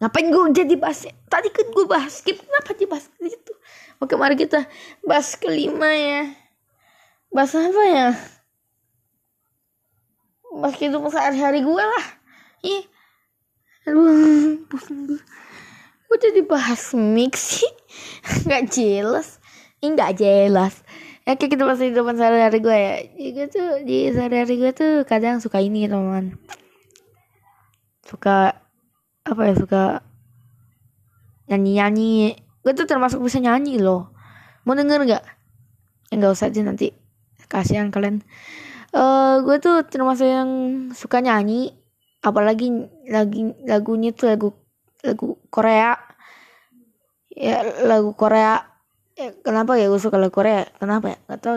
Ngapain 0.00 0.32
gue 0.32 0.64
jadi 0.64 0.80
bahas? 0.80 1.04
Tadi 1.28 1.52
kan 1.52 1.68
gue 1.76 1.84
bahas 1.84 2.24
skip, 2.24 2.40
kenapa 2.40 2.72
dibahas 2.72 3.04
itu? 3.20 3.52
Oke 4.00 4.16
mari 4.16 4.40
kita 4.40 4.64
bahas 5.04 5.36
kelima 5.36 5.92
ya. 5.92 6.32
Bahas 7.28 7.52
apa 7.52 7.84
ya? 7.84 8.08
Pas 10.60 10.72
kehidupan 10.72 11.10
sehari-hari 11.12 11.60
gue 11.62 11.84
lah. 11.84 12.06
Ih. 12.64 12.84
Aduh 13.86 14.58
gue 14.66 15.20
gue 16.06 16.18
jadi 16.18 16.40
bahas 16.46 16.94
mix 16.94 17.60
sih. 17.60 17.72
Nggak 18.46 18.64
jelas. 18.72 19.38
Ini 19.84 19.92
nggak 19.92 20.14
jelas. 20.16 20.74
Ya 21.28 21.36
kayak 21.36 21.52
kita 21.52 21.62
pas 21.68 21.76
kehidupan 21.76 22.16
sehari-hari 22.16 22.58
gue 22.64 22.76
ya. 22.76 22.94
Juga 23.12 23.42
tuh 23.52 23.68
di 23.84 24.08
sehari-hari 24.08 24.54
gue 24.56 24.72
tuh 24.72 24.94
kadang 25.04 25.42
suka 25.42 25.60
ini 25.60 25.84
teman 25.84 26.40
suka 28.06 28.62
apa 29.26 29.42
ya 29.50 29.54
suka 29.58 29.82
nyanyi-nyanyi. 31.50 32.38
Gue 32.62 32.72
tuh 32.72 32.86
termasuk 32.86 33.20
bisa 33.20 33.42
nyanyi 33.42 33.82
loh. 33.82 34.14
Mau 34.66 34.74
denger 34.74 35.02
nggak? 35.06 35.24
Enggak 36.14 36.30
usah 36.34 36.48
aja 36.50 36.62
nanti. 36.62 36.94
Kasihan 37.46 37.90
kalian 37.90 38.22
uh, 38.96 39.44
gue 39.44 39.56
tuh 39.60 39.84
termasuk 39.84 40.26
yang 40.26 40.50
suka 40.96 41.20
nyanyi 41.20 41.76
apalagi 42.24 42.88
lagi 43.06 43.52
lagunya 43.68 44.10
tuh 44.16 44.32
lagu 44.32 44.48
lagu 45.04 45.38
Korea. 45.52 45.94
Ya 47.36 47.62
lagu 47.84 48.16
Korea. 48.16 48.64
Ya, 49.16 49.32
kenapa 49.44 49.76
ya 49.76 49.88
gue 49.92 50.00
suka 50.00 50.16
lagu 50.16 50.32
Korea? 50.32 50.64
Kenapa 50.80 51.12
ya? 51.12 51.18
Nggak 51.28 51.40
tahu 51.40 51.54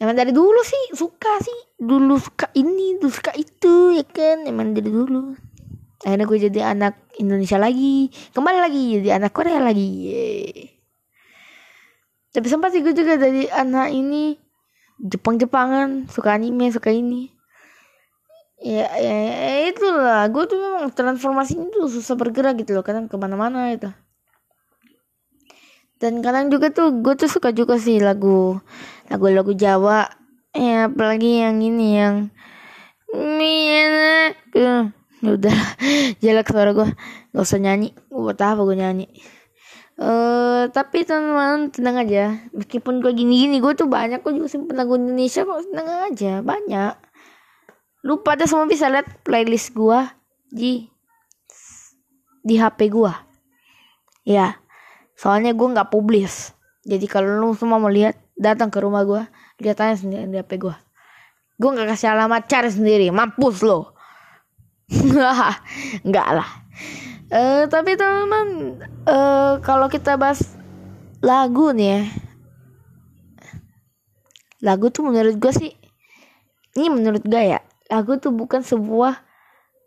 emang 0.00 0.16
dari 0.16 0.32
dulu 0.32 0.60
sih 0.64 0.96
suka 0.96 1.42
sih. 1.42 1.58
Dulu 1.76 2.16
suka 2.16 2.48
ini 2.56 2.96
dulu 2.96 3.10
suka 3.12 3.34
itu 3.34 3.98
ya 3.98 4.06
kan? 4.06 4.46
Emang 4.46 4.72
dari 4.72 4.88
dulu. 4.88 5.34
Akhirnya 6.00 6.24
gue 6.24 6.38
jadi 6.48 6.60
anak 6.72 7.12
Indonesia 7.20 7.60
lagi. 7.60 8.08
Kembali 8.32 8.58
lagi 8.62 8.82
jadi 9.02 9.20
anak 9.20 9.36
Korea 9.36 9.60
lagi. 9.60 9.88
Yeay. 10.08 10.80
tapi 12.30 12.46
sempat 12.46 12.70
sih 12.70 12.78
gue 12.78 12.94
juga 12.94 13.18
jadi 13.18 13.50
anak 13.50 13.90
ini 13.90 14.38
Jepang-Jepangan 15.00 16.08
suka 16.12 16.36
anime 16.36 16.68
suka 16.68 16.92
ini. 16.92 17.32
Ya, 18.60 18.92
ya, 19.00 19.16
ya 19.32 19.52
itulah. 19.72 20.28
Gue 20.28 20.44
tuh 20.44 20.60
memang 20.60 20.92
transformasinya 20.92 21.72
tuh 21.72 21.88
susah 21.88 22.12
bergerak 22.16 22.60
gitu 22.60 22.76
loh. 22.76 22.84
Kadang 22.84 23.08
ke 23.08 23.16
mana-mana 23.16 23.72
itu 23.72 23.88
dan 26.00 26.24
kadang 26.24 26.48
juga 26.48 26.72
tuh 26.72 27.04
gue 27.04 27.12
tuh 27.12 27.28
suka 27.28 27.52
juga 27.52 27.76
sih 27.76 28.00
lagu 28.00 28.56
lagu-lagu 29.12 29.52
Jawa. 29.52 30.08
Ya 30.50 30.90
apalagi 30.90 31.44
yang 31.44 31.62
ini 31.62 31.88
yang 31.94 32.16
Miana 33.12 34.34
uh, 34.56 34.84
udah 35.22 35.58
jelek 36.24 36.48
suara 36.50 36.72
gue 36.72 36.88
gak 37.36 37.44
usah 37.44 37.60
nyanyi. 37.60 37.92
Gue 38.08 38.32
buat 38.32 38.40
apa 38.40 38.64
gue 38.64 38.76
nyanyi 38.80 39.06
Uh, 40.00 40.72
tapi 40.72 41.04
teman-teman 41.04 41.68
tenang 41.68 42.00
aja. 42.00 42.40
Meskipun 42.56 43.04
gue 43.04 43.12
gini-gini 43.12 43.60
gue 43.60 43.72
tuh 43.76 43.84
banyak 43.84 44.24
kok 44.24 44.32
juga 44.32 44.48
simpen 44.48 44.80
lagu 44.80 44.96
Indonesia 44.96 45.44
kok 45.44 45.60
tenang 45.68 45.88
aja 46.08 46.32
banyak. 46.40 46.94
Lu 48.08 48.24
pada 48.24 48.48
semua 48.48 48.64
bisa 48.64 48.88
lihat 48.88 49.20
playlist 49.20 49.76
gue 49.76 50.00
di 50.48 50.88
di 52.40 52.56
HP 52.56 52.88
gue 52.88 53.12
ya 54.24 54.56
soalnya 55.12 55.52
gue 55.52 55.68
nggak 55.68 55.92
publis. 55.92 56.56
Jadi 56.88 57.04
kalau 57.04 57.36
lu 57.36 57.52
semua 57.52 57.76
mau 57.76 57.92
lihat 57.92 58.16
datang 58.40 58.72
ke 58.72 58.80
rumah 58.80 59.04
gue 59.04 59.20
lihat 59.60 59.76
aja 59.84 60.00
sendiri 60.00 60.24
di 60.24 60.40
HP 60.40 60.56
gue 60.56 60.72
gue 61.60 61.70
nggak 61.76 61.92
kasih 61.92 62.16
alamat 62.16 62.48
cari 62.48 62.72
sendiri 62.72 63.06
mampus 63.12 63.60
lo 63.60 63.92
nggak 66.08 66.28
lah 66.32 66.50
uh, 67.32 67.64
tapi 67.70 67.94
teman-teman 67.96 68.78
uh, 69.06 69.58
kalau 69.62 69.86
kita 69.86 70.14
bahas 70.20 70.58
lagu 71.24 71.72
nih 71.72 71.88
ya. 71.88 72.02
Lagu 74.60 74.92
tuh 74.92 75.08
menurut 75.08 75.40
gue 75.40 75.52
sih 75.56 75.72
ini 76.76 76.88
menurut 76.92 77.24
gue 77.24 77.42
ya 77.56 77.64
lagu 77.90 78.20
tuh 78.20 78.30
bukan 78.30 78.62
sebuah 78.62 79.18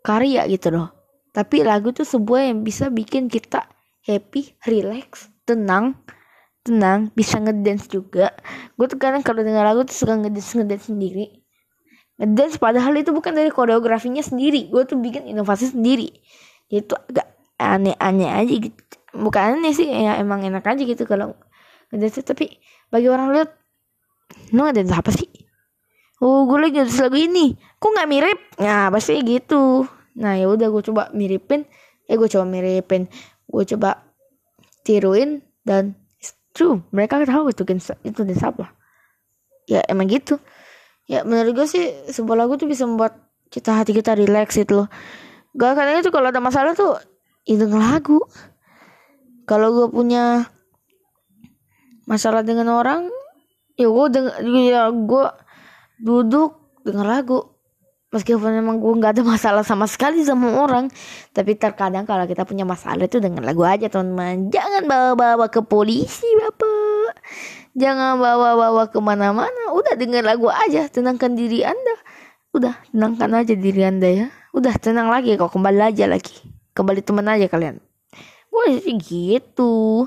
karya 0.04 0.44
gitu 0.50 0.74
loh. 0.74 0.90
Tapi 1.34 1.66
lagu 1.66 1.90
tuh 1.90 2.06
sebuah 2.06 2.50
yang 2.52 2.62
bisa 2.62 2.90
bikin 2.90 3.26
kita 3.26 3.66
happy 4.06 4.54
relax 4.68 5.32
tenang 5.48 5.98
tenang 6.64 7.12
bisa 7.12 7.38
ngedance 7.38 7.90
juga. 7.90 8.32
Gue 8.78 8.86
tuh 8.88 8.96
kadang 8.96 9.20
kalau 9.20 9.44
dengar 9.44 9.64
lagu 9.66 9.84
tuh 9.84 9.94
suka 9.94 10.16
ngedance 10.16 10.54
ngedance 10.56 10.88
sendiri. 10.88 11.44
Ngedance 12.20 12.62
padahal 12.62 12.94
itu 12.94 13.10
bukan 13.10 13.34
dari 13.34 13.50
koreografinya 13.50 14.22
sendiri 14.22 14.70
gue 14.70 14.82
tuh 14.86 14.98
bikin 14.98 15.26
inovasi 15.26 15.74
sendiri. 15.74 16.14
Itu 16.70 16.94
agak 16.94 17.33
aneh-aneh 17.64 18.30
aja 18.30 18.54
gitu. 18.68 18.80
Bukan 19.14 19.58
aneh 19.58 19.72
sih 19.72 19.88
ya 19.88 20.18
emang 20.18 20.42
enak 20.42 20.64
aja 20.66 20.82
gitu 20.82 21.06
kalau 21.06 21.38
ngedance 21.88 22.20
tapi 22.26 22.58
bagi 22.90 23.08
orang 23.08 23.30
lihat 23.32 23.50
lu 24.52 24.66
ngedance 24.66 24.92
apa 24.92 25.10
sih? 25.14 25.28
Oh 26.20 26.44
gue 26.48 26.58
lagi 26.60 26.78
ngedance 26.78 27.00
lagu 27.00 27.18
ini. 27.18 27.56
Kok 27.80 27.90
nggak 27.90 28.08
mirip? 28.10 28.38
Nah 28.60 28.90
pasti 28.90 29.20
gitu. 29.22 29.86
Nah 30.18 30.36
ya 30.36 30.50
udah 30.50 30.68
gue 30.68 30.82
coba 30.84 31.02
miripin. 31.14 31.64
Eh 32.10 32.18
gue 32.18 32.28
coba 32.28 32.44
miripin. 32.44 33.06
Gue 33.46 33.64
coba 33.64 34.02
tiruin 34.84 35.40
dan 35.64 35.96
true 36.54 36.86
mereka 36.94 37.18
tahu 37.26 37.50
itu 37.50 37.66
dance 37.66 37.90
itu 38.06 38.22
dance 38.22 38.44
apa 38.46 38.70
ya 39.66 39.82
emang 39.90 40.06
gitu. 40.08 40.38
Ya 41.04 41.20
menurut 41.26 41.52
gue 41.52 41.66
sih 41.68 41.84
sebuah 42.08 42.46
lagu 42.46 42.56
tuh 42.56 42.68
bisa 42.68 42.88
membuat 42.88 43.16
kita 43.52 43.76
hati 43.76 43.92
kita 43.92 44.16
relax 44.16 44.56
itu 44.56 44.72
loh. 44.84 44.88
Gak 45.54 45.76
kadang 45.76 46.00
itu 46.00 46.10
kalau 46.10 46.32
ada 46.32 46.40
masalah 46.40 46.72
tuh 46.72 46.96
itu 47.44 47.64
lagu. 47.68 48.20
Kalau 49.44 49.68
gue 49.76 49.88
punya 49.92 50.48
masalah 52.08 52.44
dengan 52.44 52.68
orang 52.72 53.08
ya 53.76 53.88
gue 53.88 54.06
denger 54.12 54.34
ya 54.44 54.82
gue 54.88 55.26
duduk 56.00 56.80
denger 56.84 57.04
lagu. 57.04 57.40
Meskipun 58.14 58.62
memang 58.62 58.78
gue 58.78 58.94
nggak 58.94 59.18
ada 59.18 59.22
masalah 59.26 59.66
sama 59.66 59.90
sekali 59.90 60.22
sama 60.22 60.54
orang 60.54 60.86
tapi 61.34 61.58
terkadang 61.58 62.06
kalau 62.06 62.24
kita 62.30 62.46
punya 62.46 62.62
masalah 62.62 63.04
itu 63.04 63.18
dengan 63.20 63.44
lagu 63.44 63.66
aja 63.66 63.90
teman-teman. 63.90 64.48
Jangan 64.48 64.88
bawa-bawa 64.88 65.46
ke 65.52 65.60
polisi 65.60 66.28
bapak. 66.40 67.20
Jangan 67.74 68.22
bawa-bawa 68.22 68.88
ke 68.88 68.98
mana-mana. 69.02 69.74
Udah 69.74 69.98
denger 69.98 70.24
lagu 70.24 70.46
aja 70.48 70.86
tenangkan 70.88 71.34
diri 71.34 71.66
anda. 71.66 71.96
Udah 72.54 72.78
tenangkan 72.94 73.34
aja 73.34 73.52
diri 73.58 73.82
anda 73.82 74.08
ya. 74.08 74.26
Udah 74.54 74.78
tenang 74.78 75.10
lagi 75.10 75.34
kok 75.34 75.50
kembali 75.50 75.90
aja 75.90 76.06
lagi 76.06 76.53
kembali 76.74 77.00
teman 77.00 77.30
aja 77.30 77.46
kalian. 77.46 77.78
Gue 78.50 78.78
sih 78.82 78.98
gitu. 78.98 80.06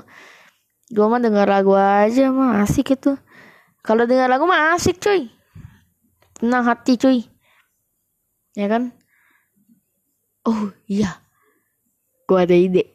Gue 0.88 1.06
mah 1.08 1.20
denger 1.20 1.48
lagu 1.48 1.76
aja 1.76 2.32
mah 2.32 2.64
asik 2.64 2.96
itu. 2.96 3.16
Kalau 3.84 4.08
denger 4.08 4.28
lagu 4.28 4.44
mah 4.48 4.76
asik 4.76 5.00
cuy. 5.00 5.28
Tenang 6.36 6.64
hati 6.64 6.96
cuy. 6.96 7.24
Ya 8.56 8.68
kan? 8.72 8.92
Oh 10.48 10.72
iya. 10.88 11.20
Gue 12.24 12.38
ada 12.40 12.56
ide. 12.56 12.88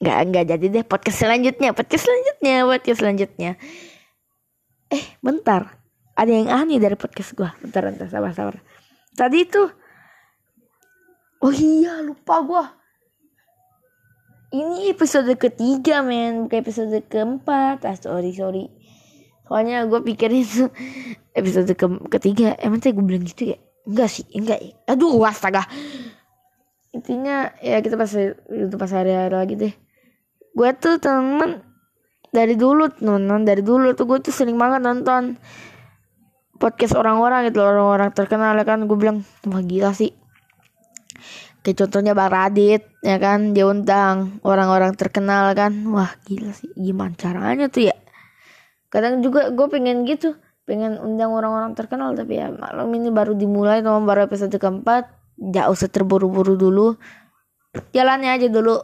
Nggak 0.00 0.18
nggak 0.28 0.44
jadi 0.56 0.66
deh 0.68 0.84
podcast 0.84 1.24
selanjutnya. 1.24 1.72
Podcast 1.72 2.04
selanjutnya 2.08 2.68
podcast 2.68 2.98
selanjutnya. 3.00 3.50
Eh 4.92 5.04
bentar. 5.24 5.80
Ada 6.12 6.28
yang 6.28 6.48
aneh 6.52 6.76
dari 6.76 6.96
podcast 6.96 7.32
gue 7.32 7.48
bentar 7.64 7.88
bentar. 7.88 8.08
Sabar 8.12 8.36
sabar. 8.36 8.60
Tadi 9.16 9.48
tuh 9.48 9.81
Oh 11.42 11.50
iya 11.50 11.98
lupa 12.06 12.38
gue 12.46 12.64
Ini 14.52 14.94
episode 14.94 15.32
ketiga 15.34 16.04
men. 16.04 16.46
Bukan 16.46 16.60
episode 16.60 16.92
keempat. 17.08 17.82
Ah, 17.88 17.96
Sorry 17.96 18.36
sorry. 18.36 18.68
Pokoknya 19.48 19.88
gue 19.88 20.00
pikirin 20.06 20.44
episode 21.40 21.72
ke 21.72 21.86
ketiga. 22.12 22.54
Emang 22.60 22.78
tadi 22.78 22.94
gue 22.94 23.02
bilang 23.02 23.24
gitu 23.26 23.56
ya? 23.56 23.58
Enggak 23.88 24.08
sih 24.12 24.28
enggak 24.36 24.60
ya. 24.60 24.72
Aduh 24.92 25.18
astaga. 25.24 25.66
Intinya 26.92 27.50
ya 27.58 27.80
kita 27.80 27.96
pas 27.96 28.12
itu 28.12 28.76
pas 28.76 28.92
hari-hari 28.92 29.34
lagi 29.34 29.54
deh. 29.56 29.74
Gue 30.52 30.68
tuh 30.78 31.00
temen 31.00 31.64
dari 32.28 32.54
dulu 32.54 32.92
nonton 33.02 33.48
dari 33.48 33.64
dulu 33.64 33.96
tuh 33.96 34.04
gue 34.04 34.20
tuh 34.20 34.36
sering 34.36 34.60
banget 34.60 34.84
nonton 34.84 35.40
podcast 36.60 36.92
orang-orang 36.92 37.48
gitu 37.48 37.64
orang-orang 37.64 38.12
terkenal 38.14 38.52
ya 38.54 38.68
kan. 38.68 38.84
Gue 38.84 39.00
bilang 39.00 39.24
wah 39.48 39.64
gila 39.64 39.96
sih 39.96 40.21
kayak 41.62 41.86
contohnya 41.86 42.12
Bang 42.12 42.30
Radit 42.34 42.82
ya 43.00 43.16
kan? 43.22 43.54
Dia 43.54 43.70
undang 43.70 44.42
orang-orang 44.42 44.98
terkenal 44.98 45.54
kan. 45.54 45.72
Wah 45.94 46.12
gila 46.26 46.50
sih. 46.52 46.68
Gimana 46.74 47.14
caranya 47.14 47.70
tuh 47.70 47.88
ya? 47.88 47.96
Kadang 48.90 49.22
juga 49.22 49.48
gue 49.54 49.66
pengen 49.70 50.04
gitu. 50.04 50.34
Pengen 50.66 50.98
undang 50.98 51.32
orang-orang 51.34 51.74
terkenal 51.74 52.14
tapi 52.14 52.38
ya 52.38 52.50
malam 52.50 52.90
ini 52.94 53.10
baru 53.10 53.34
dimulai 53.34 53.80
teman 53.80 54.04
baru 54.04 54.26
episode 54.26 54.54
keempat. 54.58 55.08
Gak 55.38 55.70
usah 55.70 55.88
terburu-buru 55.88 56.58
dulu. 56.58 56.86
Jalannya 57.94 58.36
aja 58.36 58.46
dulu. 58.52 58.76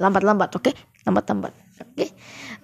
Lambat-lambat 0.00 0.50
oke? 0.58 0.72
Okay? 0.72 0.74
lambat-lambat 1.04 1.52
oke? 1.54 1.94
Okay? 1.94 2.08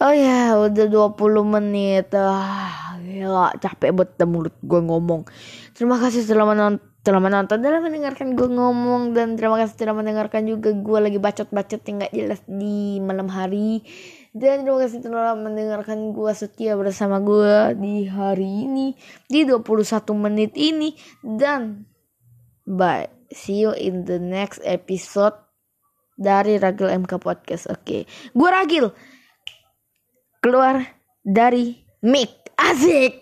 oh 0.01 0.13
ya 0.17 0.59
udah 0.59 0.87
20 0.89 1.55
menit. 1.61 2.11
Ah 2.17 2.99
gila. 2.99 3.55
Capek 3.61 3.95
banget 3.95 4.25
mulut 4.27 4.57
gue 4.59 4.81
ngomong. 4.81 5.29
Terima 5.77 5.97
kasih 5.97 6.27
telah 6.27 6.45
menonton 6.45 6.90
telah 7.01 7.17
menonton 7.17 7.65
telah 7.65 7.81
mendengarkan 7.81 8.37
gue 8.37 8.49
ngomong 8.49 9.17
dan 9.17 9.33
terima 9.41 9.57
kasih 9.57 9.77
telah 9.81 9.97
mendengarkan 9.97 10.45
juga 10.45 10.77
gue 10.77 10.99
lagi 11.01 11.17
bacot-bacot 11.17 11.81
yang 11.89 11.97
gak 12.05 12.15
jelas 12.15 12.41
di 12.45 13.01
malam 13.01 13.29
hari. 13.33 13.81
Dan 14.31 14.63
terima 14.63 14.85
kasih 14.85 15.01
telah 15.03 15.35
mendengarkan 15.35 16.13
gue 16.13 16.33
setia 16.37 16.77
bersama 16.77 17.19
gue 17.19 17.75
di 17.81 18.07
hari 18.07 18.69
ini 18.69 18.95
di 19.27 19.49
21 19.49 19.65
menit 20.15 20.53
ini. 20.55 20.93
Dan 21.25 21.89
bye. 22.69 23.09
See 23.31 23.63
you 23.63 23.73
in 23.73 24.05
the 24.05 24.21
next 24.21 24.61
episode 24.67 25.35
dari 26.21 26.61
Ragil 26.61 26.93
MK 27.01 27.17
Podcast. 27.17 27.71
Oke. 27.73 27.81
Okay. 27.81 28.03
gue 28.37 28.49
Ragil. 28.49 28.87
Keluar 30.45 30.85
dari 31.25 31.81
mic. 32.05 32.41
Asik 32.61 33.17